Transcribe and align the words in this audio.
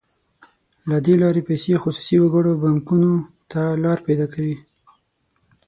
له 0.89 0.97
دې 1.05 1.15
لارې 1.21 1.41
پیسې 1.49 1.81
خصوصي 1.83 2.15
وګړو 2.19 2.49
او 2.53 2.61
بانکونو 2.63 3.11
ته 3.51 3.61
لار 3.83 3.99
پیدا 4.07 4.25
کوي. 4.33 4.55